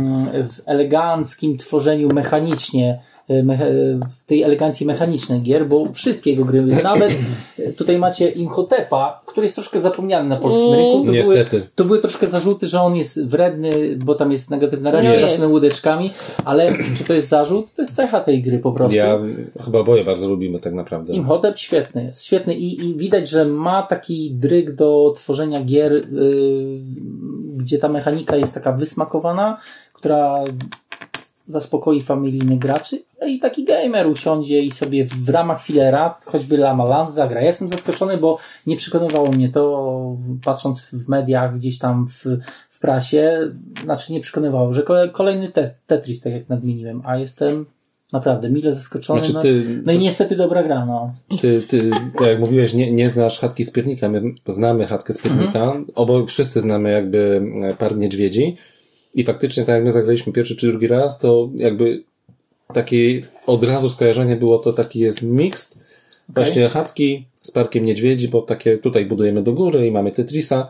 w 0.49 0.61
eleganckim 0.67 1.59
tworzeniu 1.59 2.09
mechanicznie 2.09 2.91
e, 2.91 2.99
mecha- 2.99 3.20
w 4.11 4.25
tej 4.27 4.43
elegancji 4.43 4.87
mechanicznej 4.87 5.41
gier, 5.41 5.69
bo 5.69 5.93
wszystkie 5.93 6.31
jego 6.31 6.45
gry, 6.45 6.63
nawet 6.83 7.19
e, 7.59 7.73
tutaj 7.73 7.99
macie 7.99 8.29
Imhotepa, 8.29 9.23
który 9.27 9.45
jest 9.45 9.55
troszkę 9.55 9.81
zapomniany 9.81 10.29
na 10.29 10.37
polskim 10.37 10.73
rynku. 10.73 11.07
To 11.07 11.13
Niestety. 11.13 11.57
Były, 11.57 11.71
to 11.75 11.85
były 11.85 11.99
troszkę 11.99 12.27
zarzuty, 12.27 12.67
że 12.67 12.81
on 12.81 12.97
jest 12.97 13.27
wredny, 13.27 13.97
bo 14.05 14.15
tam 14.15 14.33
jest 14.33 14.51
negatywna 14.51 14.93
No 14.93 15.01
reakcja 15.01 15.21
jest. 15.21 15.41
z 15.41 15.45
łódeczkami, 15.45 16.11
ale 16.45 16.73
czy 16.97 17.05
to 17.05 17.13
jest 17.13 17.29
zarzut? 17.29 17.75
To 17.77 17.83
jest 17.83 17.95
cecha 17.95 18.21
tej 18.21 18.43
gry 18.43 18.59
po 18.59 18.73
prostu. 18.73 18.97
Ja 18.97 19.19
chyba 19.65 19.79
oboje 19.79 20.05
bardzo 20.05 20.29
lubimy 20.29 20.61
tak 20.61 20.75
naprawdę. 20.75 21.13
Imhotep 21.13 21.59
świetny 21.59 22.05
jest, 22.05 22.25
świetny 22.25 22.55
I, 22.55 22.91
i 22.91 22.97
widać, 22.97 23.29
że 23.29 23.45
ma 23.45 23.83
taki 23.83 24.31
dryg 24.31 24.75
do 24.75 25.13
tworzenia 25.17 25.65
gier, 25.65 25.93
yy, 25.93 26.81
gdzie 27.57 27.79
ta 27.79 27.89
mechanika 27.89 28.37
jest 28.37 28.55
taka 28.55 28.73
wysmakowana, 28.73 29.61
która 29.93 30.45
zaspokoi 31.51 32.01
familijnych 32.01 32.59
graczy 32.59 33.03
no 33.21 33.27
i 33.27 33.39
taki 33.39 33.65
gamer 33.65 34.07
usiądzie 34.07 34.61
i 34.61 34.71
sobie 34.71 35.05
w 35.05 35.29
ramach 35.29 35.63
filera, 35.63 36.19
choćby 36.27 36.57
Lama 36.57 36.85
Land 36.85 37.15
zagra. 37.15 37.41
Ja 37.41 37.47
jestem 37.47 37.69
zaskoczony, 37.69 38.17
bo 38.17 38.39
nie 38.67 38.77
przekonywało 38.77 39.31
mnie 39.31 39.49
to, 39.49 40.17
patrząc 40.45 40.81
w 40.81 41.09
mediach, 41.09 41.57
gdzieś 41.57 41.79
tam 41.79 42.07
w, 42.09 42.25
w 42.71 42.79
prasie, 42.81 43.53
znaczy 43.85 44.13
nie 44.13 44.21
przekonywało, 44.21 44.73
że 44.73 44.83
kole- 44.83 45.11
kolejny 45.11 45.49
te, 45.49 45.71
Tetris, 45.87 46.21
tak 46.21 46.33
jak 46.33 46.49
nadmieniłem, 46.49 47.03
a 47.05 47.17
jestem 47.17 47.67
naprawdę 48.13 48.51
mile 48.51 48.73
zaskoczony. 48.73 49.19
Znaczy 49.19 49.35
no, 49.35 49.41
ty- 49.41 49.83
no 49.87 49.93
i 49.93 49.99
niestety 49.99 50.37
dobra 50.37 50.63
gra, 50.63 50.87
no. 50.87 51.13
Ty, 51.41 51.63
ty, 51.63 51.91
tak 52.19 52.29
jak 52.29 52.41
mówiłeś, 52.41 52.75
nie, 52.75 52.93
nie 52.93 53.11
znasz 53.11 53.39
chatki 53.39 53.65
z 53.65 53.71
piernika. 53.71 54.09
My 54.09 54.23
znamy 54.47 54.87
chatkę 54.87 55.13
z 55.13 55.19
piernika. 55.19 55.63
Mhm. 55.65 55.87
Obo 55.95 56.27
wszyscy 56.27 56.61
znamy 56.61 56.91
jakby 56.91 57.43
e, 57.63 57.75
par 57.75 57.97
niedźwiedzi. 57.97 58.57
I 59.15 59.25
faktycznie, 59.25 59.65
tak 59.65 59.75
jak 59.75 59.85
my 59.85 59.93
zagraliśmy 59.93 60.33
pierwszy 60.33 60.57
czy 60.57 60.67
drugi 60.67 60.87
raz, 60.87 61.19
to 61.19 61.51
jakby 61.55 62.03
takie 62.75 63.23
od 63.47 63.65
razu 63.65 63.89
skojarzenie 63.89 64.37
było 64.37 64.59
to 64.59 64.73
taki 64.73 64.99
jest 64.99 65.23
mixt. 65.23 65.79
Właśnie 66.29 66.69
chatki 66.69 67.27
z 67.43 67.51
parkiem 67.51 67.85
niedźwiedzi, 67.85 68.29
bo 68.29 68.43
takie 68.43 68.79
tutaj 68.79 69.07
budujemy 69.07 69.43
do 69.43 69.53
góry 69.53 69.87
i 69.87 69.91
mamy 69.91 70.13
Tetrisa. 70.13 70.69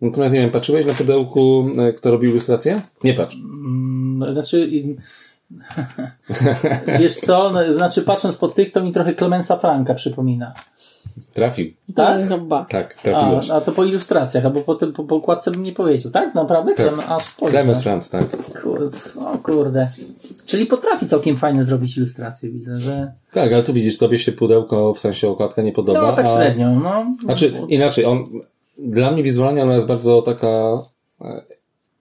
Natomiast 0.00 0.34
nie 0.34 0.40
wiem, 0.40 0.50
patrzyłeś 0.50 0.86
na 0.86 0.94
pudełku, 0.94 1.70
e, 1.78 1.92
kto 1.92 2.10
robił 2.10 2.30
ilustrację? 2.30 2.82
Nie 3.04 3.14
patrz. 3.14 3.36
Mm, 3.36 4.34
Znaczy, 4.34 4.68
i- 4.70 4.96
wiesz 7.00 7.16
co, 7.16 7.50
no, 7.50 7.76
znaczy 7.78 8.02
patrząc 8.02 8.36
po 8.36 8.48
tych, 8.48 8.72
to 8.72 8.82
mi 8.84 8.92
trochę 8.92 9.14
Clemensa 9.14 9.56
Franka 9.56 9.94
przypomina. 9.94 10.54
Trafił. 11.34 11.72
Tak? 11.94 12.28
Chyba. 12.28 12.64
Tak, 12.64 12.96
A, 12.98 13.02
trafiłeś. 13.02 13.50
a 13.50 13.60
to 13.60 13.72
po 13.72 13.84
ilustracjach, 13.84 14.44
albo 14.44 14.60
po, 14.60 14.74
tym, 14.74 14.92
po, 14.92 15.04
po 15.04 15.16
okładce 15.16 15.50
bym 15.50 15.62
nie 15.62 15.72
powiedział. 15.72 16.12
Tak? 16.12 16.34
Naprawdę? 16.34 16.74
Tak. 16.74 16.86
Clem, 16.86 17.00
aż 17.08 17.24
spojrzę. 17.24 17.52
Clemens 17.52 17.82
Franz, 17.82 18.10
tak. 18.10 18.24
Kurde, 18.62 18.98
o 19.18 19.38
kurde. 19.38 19.88
Czyli 20.46 20.66
potrafi 20.66 21.06
całkiem 21.06 21.36
fajnie 21.36 21.64
zrobić 21.64 21.96
ilustrację, 21.96 22.50
widzę, 22.50 22.76
że... 22.76 23.12
Tak, 23.32 23.52
ale 23.52 23.62
tu 23.62 23.72
widzisz, 23.72 23.98
tobie 23.98 24.18
się 24.18 24.32
pudełko, 24.32 24.94
w 24.94 24.98
sensie 24.98 25.28
okładka 25.28 25.62
nie 25.62 25.72
podoba. 25.72 26.02
No, 26.02 26.12
tak 26.12 26.26
a... 26.26 26.28
średnio, 26.28 26.70
no. 26.70 27.06
Znaczy, 27.24 27.52
inaczej, 27.68 28.04
on, 28.04 28.26
dla 28.78 29.10
mnie 29.10 29.22
wizualnie 29.22 29.62
ona 29.62 29.74
jest 29.74 29.86
bardzo 29.86 30.22
taka 30.22 30.78
e, 31.20 31.42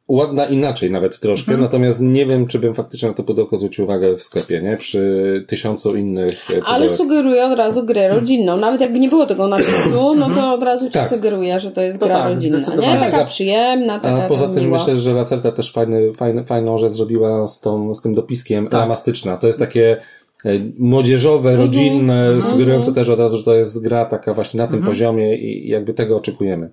ładna 0.08 0.46
inaczej 0.46 0.92
nawet 0.92 1.20
troszkę, 1.20 1.52
Mhm. 1.52 1.62
natomiast 1.62 2.02
nie 2.02 2.26
wiem, 2.26 2.48
czy 2.48 2.60
bym 2.60 2.76
faktycznie 2.76 3.08
na 3.08 3.14
to 3.14 3.24
pudełko 3.24 3.58
zwrócił 3.58 3.84
uwagę 3.86 4.16
w 4.18 4.24
sklepie, 4.24 4.62
nie? 4.62 4.78
Przy 4.78 5.46
tysiącu 5.48 5.96
innych 5.96 6.52
e, 6.52 6.54
Ale 6.66 6.80
pudełek. 6.86 6.98
sugeruje 6.98 7.46
od 7.46 7.58
razu 7.58 7.86
grę 7.86 8.10
rodzinną. 8.10 8.58
Nawet 8.58 8.82
jakby 8.82 9.00
nie 9.00 9.10
było 9.10 9.26
tego 9.26 9.48
napisu, 9.48 10.16
no 10.16 10.30
to 10.36 10.54
od 10.54 10.64
razu 10.64 10.86
ci 10.86 10.92
Tak. 10.92 11.10
sugeruje, 11.10 11.60
że 11.60 11.72
to 11.72 11.82
jest 11.82 12.00
To 12.00 12.06
gra 12.06 12.16
tak, 12.20 12.34
rodzinna, 12.34 12.58
nie? 12.60 12.66
Taka 12.66 13.12
Tak, 13.12 13.14
a- 13.14 13.26
przyjemna, 13.26 14.00
taka 14.00 14.24
A 14.26 14.28
poza 14.28 14.48
tym 14.48 14.64
miła. 14.66 14.78
myślę, 14.78 14.98
że 14.98 15.14
Lacerta 15.14 15.52
też 15.52 15.72
fajny, 15.72 16.14
fajny, 16.14 16.46
fajną 16.46 16.78
rzecz 16.78 16.92
zrobiła 16.94 17.48
z, 17.48 17.60
tą, 17.62 17.94
z 17.94 18.02
tym 18.02 18.14
dopiskiem 18.14 18.66
Tak. 18.68 18.74
elamastyczna. 18.74 19.38
To 19.38 19.48
jest 19.48 19.60
takie 19.60 19.98
e, 20.46 20.50
młodzieżowe, 20.78 21.50
Mhm. 21.50 21.68
rodzinne, 21.68 22.42
sugerujące 22.42 22.94
też 22.94 23.10
od 23.10 23.20
razu, 23.20 23.38
że 23.38 23.44
to 23.44 23.56
jest 23.56 23.84
gra 23.84 24.06
taka 24.06 24.34
właśnie 24.34 24.58
na 24.58 24.68
tym 24.68 24.78
Mhm. 24.80 24.94
poziomie 24.94 25.36
i 25.38 25.70
jakby 25.70 25.94
tego 25.94 26.18
oczekujemy. 26.18 26.70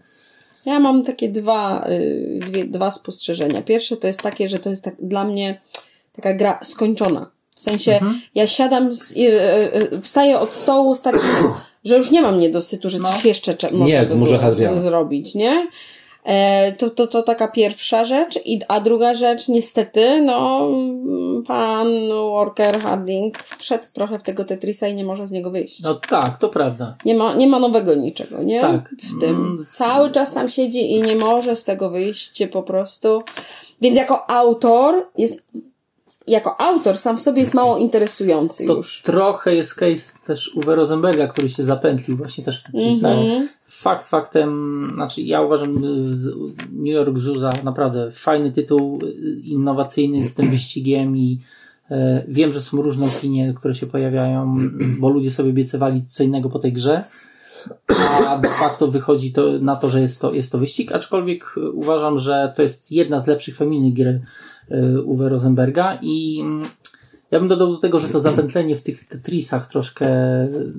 Ja 0.66 0.80
mam 0.80 1.02
takie 1.04 1.28
dwa, 1.28 1.86
y, 1.90 2.38
dwie, 2.46 2.64
dwa 2.64 2.90
spostrzeżenia. 2.90 3.62
Pierwsze 3.62 3.96
to 3.96 4.06
jest 4.06 4.22
takie, 4.22 4.48
że 4.48 4.58
to 4.58 4.70
jest 4.70 4.84
tak 4.84 4.94
dla 4.98 5.24
mnie 5.24 5.60
taka 6.12 6.34
gra 6.34 6.60
skończona. 6.64 7.30
W 7.56 7.60
sensie, 7.62 7.92
Mhm. 7.92 8.20
ja 8.34 8.46
siadam, 8.46 8.94
z, 8.94 9.10
y, 9.10 9.14
y, 9.16 9.94
y, 9.94 10.00
wstaję 10.02 10.38
od 10.38 10.54
stołu 10.54 10.94
z 10.94 11.02
takim, 11.02 11.20
że 11.84 11.96
już 11.96 12.10
nie 12.10 12.22
mam 12.22 12.38
niedosytu, 12.38 12.90
że 12.90 12.98
coś 13.00 13.24
jeszcze 13.24 13.54
cze- 13.54 13.72
można 13.72 13.86
Nie, 14.00 14.06
by 14.06 14.14
było 14.16 14.38
Hadriana. 14.38 14.80
zrobić, 14.80 15.34
nie? 15.34 15.66
E, 16.24 16.72
to, 16.72 16.90
to, 16.90 17.06
to 17.06 17.22
taka 17.22 17.48
pierwsza 17.48 18.04
rzecz. 18.04 18.38
I, 18.44 18.60
a 18.68 18.80
druga 18.80 19.14
rzecz, 19.14 19.48
niestety, 19.48 20.22
no, 20.22 20.68
pan 21.46 21.88
Walker 22.32 22.82
Harding 22.82 23.38
wszedł 23.58 23.84
trochę 23.92 24.18
w 24.18 24.22
tego 24.22 24.44
Tetrisa 24.44 24.88
i 24.88 24.94
nie 24.94 25.04
może 25.04 25.26
z 25.26 25.30
niego 25.30 25.50
wyjść. 25.50 25.82
No 25.82 25.94
tak, 25.94 26.38
to 26.38 26.48
prawda. 26.48 26.96
Nie 27.04 27.14
ma, 27.14 27.34
nie 27.34 27.46
ma 27.46 27.58
nowego 27.58 27.94
niczego, 27.94 28.42
nie? 28.42 28.60
Tak. 28.60 28.90
W 29.02 29.20
tym. 29.20 29.36
Mm, 29.36 29.64
Cały 29.64 30.10
czas 30.10 30.32
tam 30.32 30.48
siedzi 30.48 30.92
i 30.92 31.02
nie 31.02 31.16
może 31.16 31.56
z 31.56 31.64
tego 31.64 31.90
wyjść 31.90 32.42
po 32.52 32.62
prostu. 32.62 33.22
Więc 33.80 33.96
jako 33.96 34.30
autor 34.30 35.06
jest, 35.18 35.46
jako 36.26 36.60
autor 36.60 36.98
sam 36.98 37.16
w 37.16 37.22
sobie 37.22 37.40
jest 37.40 37.54
mało 37.54 37.78
interesujący 37.78 38.66
To 38.66 38.76
już. 38.76 39.02
trochę 39.02 39.54
jest 39.54 39.74
case 39.74 40.18
też 40.26 40.56
Uwe 40.56 40.76
Rosenberga, 40.76 41.26
który 41.26 41.48
się 41.48 41.64
zapętlił 41.64 42.16
właśnie 42.16 42.44
też 42.44 42.60
w 42.60 42.64
Tetrisach. 42.64 43.18
Mhm. 43.18 43.48
Fakt 43.64 44.08
faktem, 44.08 44.90
znaczy 44.94 45.22
ja 45.22 45.42
uważam 45.42 45.76
y, 45.76 45.80
New 46.72 46.94
York 46.94 47.18
Zoo 47.18 47.38
za 47.38 47.50
naprawdę 47.64 48.10
fajny 48.12 48.52
tytuł, 48.52 48.98
y, 49.04 49.40
innowacyjny 49.44 50.24
z 50.24 50.34
tym 50.34 50.50
wyścigiem 50.50 51.16
i 51.16 51.40
e, 51.90 52.24
wiem, 52.28 52.52
że 52.52 52.60
są 52.60 52.82
różne 52.82 53.06
opinie, 53.06 53.54
które 53.56 53.74
się 53.74 53.86
pojawiają, 53.86 54.56
bo 55.00 55.08
ludzie 55.08 55.30
sobie 55.30 55.50
obiecywali 55.50 56.02
co 56.06 56.22
innego 56.22 56.48
po 56.48 56.58
tej 56.58 56.72
grze, 56.72 57.04
a 58.28 58.38
de 58.38 58.48
facto 58.48 58.88
wychodzi 58.88 59.32
to 59.32 59.58
na 59.60 59.76
to, 59.76 59.90
że 59.90 60.00
jest 60.00 60.20
to, 60.20 60.32
jest 60.32 60.52
to 60.52 60.58
wyścig, 60.58 60.92
aczkolwiek 60.92 61.54
uważam, 61.72 62.18
że 62.18 62.52
to 62.56 62.62
jest 62.62 62.92
jedna 62.92 63.20
z 63.20 63.26
lepszych 63.26 63.56
familijnych 63.56 63.92
gier 63.92 64.20
Uwe 65.04 65.28
Rosenberga 65.28 65.98
i 66.02 66.40
mm, 66.40 66.68
ja 67.30 67.38
bym 67.40 67.48
dodał 67.48 67.72
do 67.72 67.78
tego, 67.78 68.00
że 68.00 68.08
to 68.08 68.20
zapętlenie 68.20 68.76
w 68.76 68.82
tych 68.82 69.08
Tetrisach 69.08 69.66
troszkę 69.66 70.08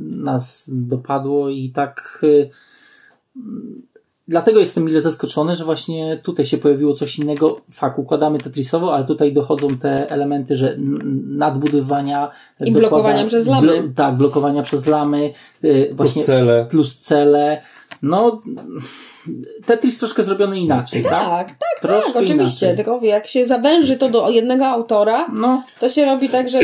nas 0.09 0.69
dopadło 0.73 1.49
i 1.49 1.69
tak 1.69 2.19
y, 2.23 2.49
dlatego 4.27 4.59
jestem 4.59 4.83
mile 4.85 5.01
zaskoczony, 5.01 5.55
że 5.55 5.65
właśnie 5.65 6.19
tutaj 6.23 6.45
się 6.45 6.57
pojawiło 6.57 6.93
coś 6.93 7.19
innego. 7.19 7.61
Fak, 7.71 7.99
układamy 7.99 8.39
Tetrisowo, 8.39 8.93
ale 8.95 9.05
tutaj 9.05 9.33
dochodzą 9.33 9.67
te 9.67 10.09
elementy, 10.09 10.55
że 10.55 10.73
n- 10.73 10.97
nadbudowania 11.37 12.31
I 12.65 12.71
blokowania 12.71 13.25
przez 13.27 13.47
lamy. 13.47 13.91
tak, 13.95 14.15
blokowania 14.15 14.61
przez 14.63 14.85
lamy. 14.87 15.33
y, 15.63 15.89
Właśnie 15.93 16.23
cele. 16.23 16.65
Plus 16.69 16.99
cele. 17.01 17.61
No, 18.03 18.41
Tetris 19.65 19.99
troszkę 19.99 20.23
zrobiony 20.23 20.59
inaczej, 20.59 21.03
tak? 21.03 21.11
Tak, 21.11 21.47
tak, 21.47 21.79
Troszkę 21.81 22.13
tak, 22.13 22.23
oczywiście. 22.23 22.65
inaczej. 22.65 22.75
Tylko 22.85 23.05
jak 23.05 23.27
się 23.27 23.45
zawęży 23.45 23.97
to 23.97 24.09
do 24.09 24.29
jednego 24.29 24.65
autora, 24.65 25.27
No, 25.33 25.63
to 25.79 25.89
się 25.89 26.05
robi 26.05 26.29
tak, 26.29 26.49
że 26.49 26.59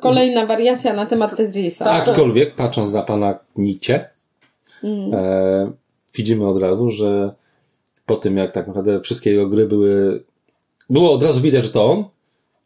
kolejna 0.00 0.46
wariacja 0.46 0.92
na 0.92 1.06
temat 1.06 1.36
Tetrisa. 1.36 1.90
Aczkolwiek, 1.90 2.54
patrząc 2.54 2.92
na 2.92 3.02
pana 3.02 3.38
Nicie, 3.56 4.08
Mm. 4.84 5.14
e, 5.14 5.72
widzimy 6.14 6.46
od 6.46 6.58
razu, 6.58 6.90
że 6.90 7.34
po 8.06 8.16
tym 8.16 8.36
jak 8.36 8.52
tak 8.52 8.66
naprawdę 8.66 9.00
wszystkie 9.00 9.30
jego 9.30 9.48
gry 9.48 9.66
były, 9.66 10.24
było 10.90 11.12
od 11.12 11.22
razu 11.22 11.40
widać, 11.40 11.64
że 11.64 11.70
to 11.70 11.90
on, 11.90 12.04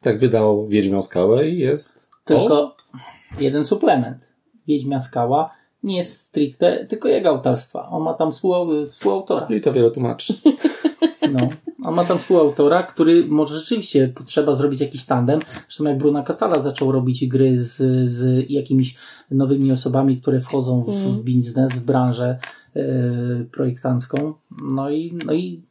tak 0.01 0.19
wydał 0.19 0.69
Wiedźmią 0.69 1.03
Skałę 1.03 1.49
i 1.49 1.59
jest 1.59 2.09
tylko 2.25 2.55
o, 2.63 2.77
jeden 3.41 3.65
suplement. 3.65 4.19
Wiedźmia 4.69 5.01
Skała 5.01 5.51
nie 5.83 5.97
jest 5.97 6.21
stricte 6.21 6.87
tylko 6.87 7.09
jego 7.09 7.29
autorstwa. 7.29 7.89
On 7.89 8.03
ma 8.03 8.15
tam 8.15 8.33
współ, 8.33 8.55
współautora. 8.89 9.47
i 9.57 9.61
to 9.61 9.73
wiele 9.73 9.91
tłumaczy. 9.91 10.35
No. 11.33 11.49
On 11.85 11.95
ma 11.95 12.05
tam 12.05 12.19
współautora, 12.19 12.83
który 12.83 13.27
może 13.27 13.57
rzeczywiście 13.57 14.13
trzeba 14.25 14.55
zrobić 14.55 14.81
jakiś 14.81 15.05
tandem. 15.05 15.41
Zresztą 15.69 15.85
jak 15.85 15.99
Bruna 15.99 16.23
Catala 16.23 16.63
zaczął 16.63 16.93
robić 16.93 17.27
gry 17.27 17.59
z, 17.59 17.77
z 18.11 18.51
jakimiś 18.51 18.97
nowymi 19.31 19.73
osobami, 19.73 20.21
które 20.21 20.41
wchodzą 20.41 20.83
w, 20.83 20.91
w 20.91 21.23
biznes, 21.23 21.73
w 21.73 21.85
branżę 21.85 22.39
projektancką. 23.53 24.35
No 24.73 24.91
i, 24.91 25.19
no 25.27 25.33
i 25.33 25.63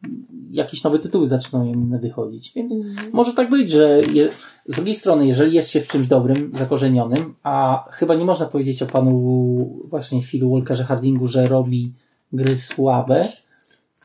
jakieś 0.52 0.84
nowe 0.84 1.00
tytuły 1.00 1.28
zaczynają 1.28 1.74
im 1.74 2.00
wychodzić. 2.00 2.54
Więc 2.56 2.74
może 3.14 3.34
tak 3.34 3.50
być, 3.50 3.70
że 3.70 4.02
je, 4.14 4.30
z 4.66 4.76
drugiej 4.76 4.96
strony, 4.96 5.28
jeżeli 5.28 5.54
jest 5.56 5.70
się 5.70 5.82
w 5.82 5.88
czymś 5.88 6.08
dobrym, 6.08 6.52
zakorzenionym, 6.54 7.34
a 7.44 7.86
chyba 7.92 8.16
nie 8.16 8.26
można 8.26 8.46
powiedzieć 8.46 8.84
o 8.84 8.86
panu 8.86 9.84
właśnie 9.86 10.24
Philu 10.24 10.52
Walkerze 10.52 10.84
Hardingu, 10.84 11.28
że 11.28 11.48
robi 11.48 11.94
gry 12.34 12.58
słabe, 12.58 13.28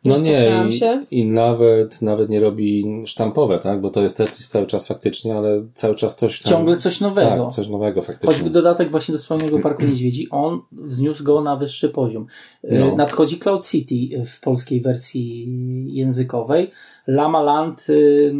No 0.05 0.19
nie, 0.19 0.69
i, 1.11 1.21
i 1.21 1.25
nawet, 1.25 2.03
nawet 2.03 2.31
nie 2.31 2.41
robi 2.41 2.85
sztampowe, 3.07 3.59
tak? 3.59 3.81
Bo 3.81 3.91
to 3.91 4.03
jest 4.03 4.17
Tetris 4.17 4.49
cały 4.49 4.67
czas 4.67 4.87
faktycznie, 4.87 5.37
ale 5.37 5.63
cały 5.73 5.95
czas 5.95 6.17
coś 6.17 6.41
tam... 6.43 6.53
ciągle 6.53 6.77
coś 6.77 7.01
nowego. 7.01 7.43
Tak, 7.45 7.53
coś 7.53 7.69
nowego 7.69 8.03
faktycznie. 8.03 8.35
Choćby 8.35 8.51
dodatek 8.51 8.91
właśnie 8.91 9.13
do 9.13 9.19
wspomnianego 9.19 9.59
Parku 9.59 9.83
Niedźwiedzi, 9.85 10.29
on 10.31 10.61
wzniósł 10.73 11.25
go 11.25 11.43
na 11.43 11.57
wyższy 11.57 11.89
poziom. 11.89 12.27
E, 12.65 12.79
No. 12.79 12.97
Nadchodzi 12.97 13.39
Cloud 13.39 13.67
City 13.69 14.25
w 14.27 14.41
polskiej 14.41 14.81
wersji 14.81 15.49
językowej. 15.93 16.71
Lama 17.07 17.43
Land, 17.43 17.87
y, 17.91 18.35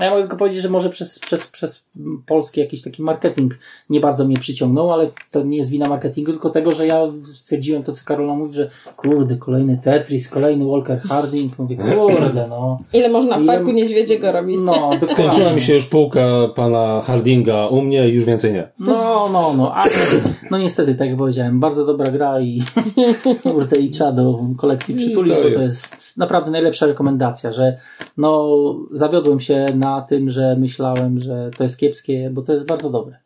ja 0.00 0.10
mogę 0.10 0.22
tylko 0.22 0.36
powiedzieć, 0.36 0.62
że 0.62 0.68
może 0.68 0.90
przez, 0.90 1.18
przez, 1.18 1.46
przez 1.46 1.84
polski 2.26 2.60
jakiś 2.60 2.82
taki 2.82 3.02
marketing 3.02 3.58
nie 3.90 4.00
bardzo 4.00 4.24
mnie 4.24 4.36
przyciągnął, 4.36 4.92
ale 4.92 5.10
to 5.30 5.42
nie 5.42 5.56
jest 5.56 5.70
wina 5.70 5.88
marketingu, 5.88 6.32
tylko 6.32 6.50
tego, 6.50 6.72
że 6.72 6.86
ja 6.86 7.00
stwierdziłem 7.32 7.82
to, 7.82 7.92
co 7.92 8.04
Karola 8.04 8.34
mówi, 8.34 8.54
że 8.54 8.70
kurde, 8.96 9.36
kolejny 9.36 9.78
Tetris, 9.82 10.28
kolejny 10.28 10.64
Walker 10.66 11.00
Harding, 11.00 11.58
mówię, 11.58 11.76
kurde, 11.76 12.46
no. 12.50 12.78
Ile 12.92 13.08
można 13.08 13.38
w 13.38 13.42
Ile- 13.42 13.52
Parku 13.52 13.70
Niedźwiedziego 13.70 14.32
robić? 14.32 14.56
No. 14.64 14.90
Skończyła 15.06 15.52
mi 15.52 15.60
się 15.60 15.74
już 15.74 15.86
półka 15.86 16.48
pana 16.54 17.00
Hardinga 17.00 17.66
u 17.66 17.80
mnie 17.82 18.08
i 18.08 18.12
już 18.12 18.24
więcej 18.24 18.52
nie. 18.52 18.68
No, 18.78 19.28
no, 19.32 19.54
no, 19.56 19.74
ale 19.74 19.90
no 20.50 20.58
niestety, 20.58 20.94
tak 20.94 21.08
jak 21.08 21.18
powiedziałem, 21.18 21.60
bardzo 21.60 21.86
dobra 21.86 22.10
gra 22.12 22.40
i 22.40 22.62
kurde, 23.42 23.76
i 23.76 23.88
trzeba 23.88 24.12
do 24.12 24.38
kolekcji 24.58 24.94
przytulić, 24.94 25.34
to 25.34 25.42
bo 25.42 25.48
to 25.48 25.62
jest- 25.62 26.16
naprawdę 26.16 26.50
najlepsza 26.50 26.86
rekomendacja, 26.86 27.52
że 27.52 27.78
no, 28.16 28.54
zawiodłem 28.90 29.40
się 29.68 29.76
na 29.76 30.00
tym, 30.00 30.30
że 30.30 30.56
myślałem, 30.56 31.20
że 31.20 31.50
to 31.56 31.64
jest 31.64 31.78
kiepskie, 31.78 32.30
bo 32.30 32.42
to 32.42 32.52
jest 32.52 32.66
bardzo 32.66 32.90
dobre. 32.90 33.18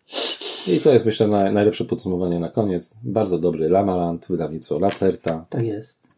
I 0.68 0.80
to 0.80 0.92
jest 0.92 1.07
myślę 1.07 1.28
naj, 1.28 1.52
najlepsze 1.52 1.85
podsumowanie 1.85 2.40
na 2.40 2.49
koniec. 2.49 2.99
Bardzo 3.02 3.38
dobry 3.38 3.68
Lamaland, 3.68 4.26
wydawnictwo 4.30 4.78
Lacerta. 4.78 5.47
Tak 5.49 5.62
jest. 5.62 6.09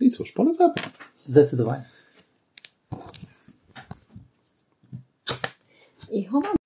I 0.00 0.10
cóż, 0.10 0.32
polecamy. 0.32 0.74
Zdecydowanie. 1.24 1.84
I 6.10 6.24
chowam. 6.24 6.59